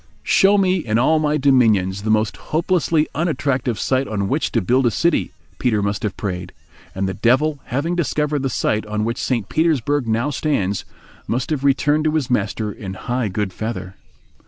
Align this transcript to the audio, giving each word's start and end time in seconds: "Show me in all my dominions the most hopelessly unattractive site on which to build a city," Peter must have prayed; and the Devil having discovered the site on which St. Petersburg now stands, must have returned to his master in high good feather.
"Show 0.23 0.57
me 0.57 0.77
in 0.77 0.97
all 0.97 1.19
my 1.19 1.37
dominions 1.37 2.01
the 2.01 2.09
most 2.09 2.35
hopelessly 2.37 3.07
unattractive 3.13 3.77
site 3.79 4.07
on 4.07 4.27
which 4.27 4.51
to 4.53 4.59
build 4.59 4.87
a 4.87 4.89
city," 4.89 5.31
Peter 5.59 5.83
must 5.83 6.01
have 6.01 6.17
prayed; 6.17 6.53
and 6.95 7.07
the 7.07 7.13
Devil 7.13 7.59
having 7.65 7.95
discovered 7.95 8.41
the 8.41 8.49
site 8.49 8.83
on 8.87 9.05
which 9.05 9.19
St. 9.21 9.47
Petersburg 9.47 10.07
now 10.07 10.31
stands, 10.31 10.85
must 11.27 11.51
have 11.51 11.63
returned 11.63 12.05
to 12.05 12.15
his 12.15 12.31
master 12.31 12.71
in 12.71 12.95
high 12.95 13.27
good 13.27 13.53
feather. 13.53 13.93